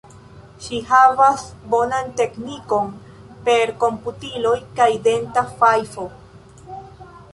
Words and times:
Ŝi 0.67 0.77
havas 0.91 1.43
bonan 1.73 2.09
teknikon 2.21 2.89
per 3.49 3.75
komputiloj 3.85 4.57
kaj 4.81 4.89
denta 5.09 5.45
fajfo. 5.61 6.09